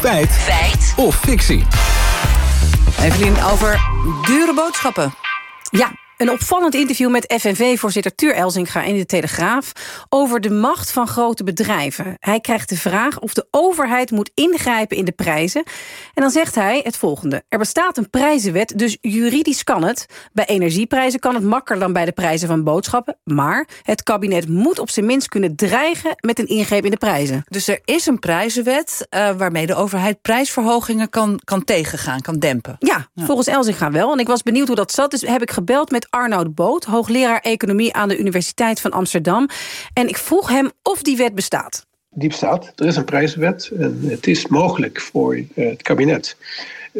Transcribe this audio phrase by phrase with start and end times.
[0.00, 0.30] Feit.
[0.30, 0.94] Feit.
[0.96, 1.64] Of fictie.
[3.00, 3.80] Evelien, over
[4.26, 5.14] dure boodschappen.
[5.70, 9.72] Ja, een opvallend interview met FNV-voorzitter Tuur Elzinga in de Telegraaf...
[10.08, 12.16] over de macht van grote bedrijven.
[12.18, 15.64] Hij krijgt de vraag of de overheid moet ingrijpen in de prijzen.
[16.14, 17.44] En dan zegt hij het volgende.
[17.48, 20.06] Er bestaat een prijzenwet, dus juridisch kan het.
[20.32, 23.16] Bij energieprijzen kan het makkelijker dan bij de prijzen van boodschappen.
[23.24, 26.14] Maar het kabinet moet op zijn minst kunnen dreigen...
[26.20, 27.44] met een ingreep in de prijzen.
[27.48, 32.76] Dus er is een prijzenwet uh, waarmee de overheid prijsverhogingen kan, kan tegengaan, kan dempen.
[32.78, 33.24] Ja, ja.
[33.24, 34.12] volgens Elzinga wel.
[34.12, 36.84] En ik was benieuwd hoe dat zat, dus heb ik gebeld met Arnoud Boot...
[36.84, 39.48] hoogleraar economie aan de Universiteit van Amsterdam.
[39.92, 41.86] En ik vroeg hem of die wet bestaat.
[42.10, 42.72] Die bestaat.
[42.76, 46.36] Er is een prijzenwet en het is mogelijk voor eh, het kabinet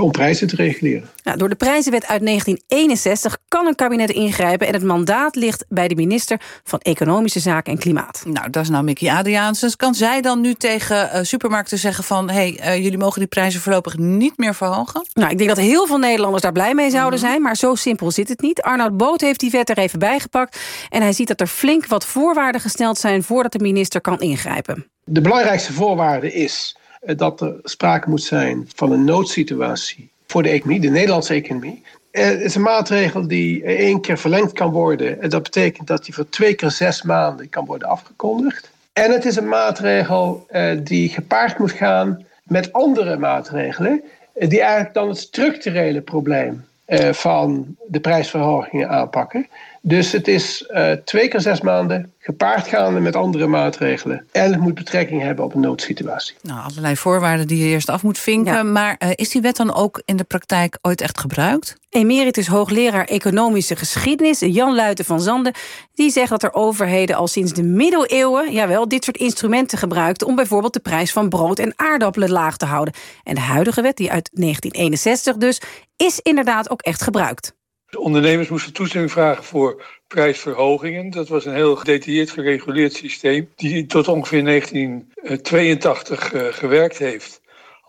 [0.00, 1.08] om prijzen te reguleren.
[1.24, 4.66] Nou, door de prijzenwet uit 1961 kan een kabinet ingrijpen...
[4.66, 8.22] en het mandaat ligt bij de minister van Economische Zaken en Klimaat.
[8.26, 9.76] Nou, dat is nou Mickey Adriaansens.
[9.76, 12.30] Kan zij dan nu tegen uh, supermarkten zeggen van...
[12.30, 15.06] hé, hey, uh, jullie mogen die prijzen voorlopig niet meer verhogen?
[15.14, 17.32] Nou, ik denk dat heel veel Nederlanders daar blij mee zouden mm -hmm.
[17.32, 17.42] zijn...
[17.42, 18.62] maar zo simpel zit het niet.
[18.62, 20.58] Arnoud Boot heeft die wet er even bijgepakt...
[20.88, 23.22] en hij ziet dat er flink wat voorwaarden gesteld zijn...
[23.22, 24.86] voordat de minister kan ingrijpen.
[25.04, 30.80] De belangrijkste voorwaarde is dat er sprake moet zijn van een noodsituatie voor de economie,
[30.80, 31.82] de Nederlandse economie.
[32.10, 35.22] Het is een maatregel die één keer verlengd kan worden.
[35.22, 38.70] En dat betekent dat die voor twee keer zes maanden kan worden afgekondigd.
[38.92, 40.46] En het is een maatregel
[40.82, 44.02] die gepaard moet gaan met andere maatregelen,
[44.34, 46.64] die eigenlijk dan het structurele probleem
[47.12, 49.48] van de prijsverhogingen aanpakken.
[49.80, 54.26] Dus het is uh, twee keer zes maanden, gepaard gaande met andere maatregelen.
[54.32, 56.36] En het moet betrekking hebben op een noodsituatie.
[56.42, 58.52] Nou, allerlei voorwaarden die je eerst af moet vinken.
[58.52, 58.62] Ja.
[58.62, 61.76] Maar uh, is die wet dan ook in de praktijk ooit echt gebruikt?
[61.92, 65.54] Emeritus hoogleraar economische geschiedenis, Jan Luiten van Zanden...
[65.94, 68.52] die zegt dat er overheden al sinds de middeleeuwen...
[68.52, 70.26] jawel, dit soort instrumenten gebruikten...
[70.26, 72.94] om bijvoorbeeld de prijs van brood en aardappelen laag te houden.
[73.22, 75.60] En de huidige wet, die uit 1961 dus,
[75.96, 77.54] is inderdaad ook echt gebruikt.
[77.86, 81.10] De ondernemers moesten toestemming vragen voor prijsverhogingen.
[81.10, 83.48] Dat was een heel gedetailleerd gereguleerd systeem...
[83.56, 87.41] die tot ongeveer 1982 uh, gewerkt heeft.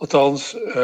[0.04, 0.76] Althans, uh,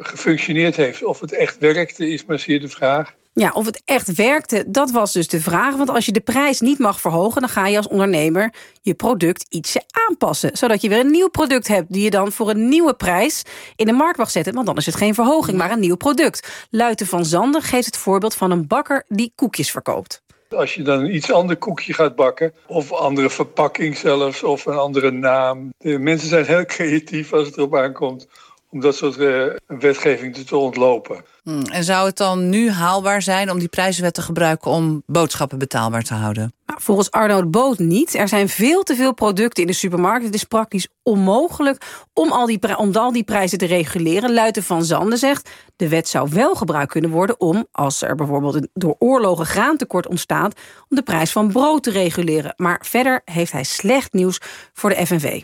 [0.00, 1.04] gefunctioneerd heeft.
[1.04, 3.14] Of het echt werkte, is maar zeer de vraag.
[3.32, 5.76] Ja, of het echt werkte, dat was dus de vraag.
[5.76, 7.40] Want als je de prijs niet mag verhogen...
[7.40, 10.56] dan ga je als ondernemer je product ietsje aanpassen.
[10.56, 11.92] Zodat je weer een nieuw product hebt...
[11.92, 13.42] die je dan voor een nieuwe prijs
[13.76, 14.54] in de markt mag zetten.
[14.54, 16.66] Want dan is het geen verhoging, maar een nieuw product.
[16.70, 19.04] Luiten van Zander geeft het voorbeeld van een bakker...
[19.08, 20.22] die koekjes verkoopt.
[20.48, 22.52] Als je dan een iets ander koekje gaat bakken...
[22.66, 25.72] of andere verpakking zelfs, of een andere naam.
[25.78, 28.26] De mensen zijn heel creatief als het erop aankomt...
[28.70, 31.24] om dat soort uh, wetgeving te ontlopen.
[31.42, 34.70] Hmm, en zou het dan nu haalbaar zijn om die prijzenwet te gebruiken...
[34.70, 36.52] om boodschappen betaalbaar te houden?
[36.66, 38.14] Nou, volgens Arnoud Boot niet.
[38.14, 40.24] Er zijn veel te veel producten in de supermarkt.
[40.24, 44.32] Het is praktisch onmogelijk om al die, om al die prijzen te reguleren.
[44.32, 45.50] Luiten van Zanden zegt...
[45.76, 47.66] de wet zou wel gebruikt kunnen worden om...
[47.72, 50.60] als er bijvoorbeeld een door oorlogen graantekort ontstaat...
[50.88, 52.54] om de prijs van brood te reguleren.
[52.56, 54.40] Maar verder heeft hij slecht nieuws
[54.72, 55.42] voor de FNV.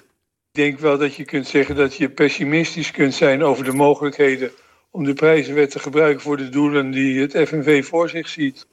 [0.54, 3.42] Ik denk wel dat je kunt zeggen dat je pessimistisch kunt zijn...
[3.42, 4.50] over de mogelijkheden
[4.90, 8.66] om de prijzenwet te gebruiken voor de doelen die het FNV voor zich ziet.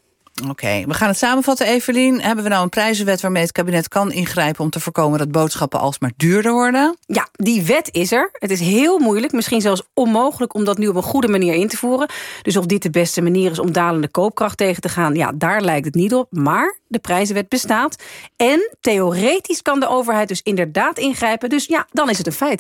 [0.48, 2.22] Oké, we gaan het samenvatten, Evelien.
[2.22, 4.64] Hebben we nou een prijzenwet waarmee het kabinet kan ingrijpen...
[4.64, 6.98] om te voorkomen dat boodschappen alsmaar duurder worden?
[7.06, 8.30] Ja, die wet is er.
[8.34, 10.54] Het is heel moeilijk, misschien zelfs onmogelijk...
[10.54, 12.10] om dat nu op een goede manier in te voeren.
[12.42, 15.16] Dus of dit de beste manier is om dalende koopkracht tegen te gaan...
[15.16, 16.28] ja, daar lijkt het niet op.
[16.32, 18.04] Maar de prijzenwet bestaat.
[18.36, 21.50] En theoretisch kan de overheid dus inderdaad ingrijpen.
[21.50, 22.58] Dus ja, dan is het een feit.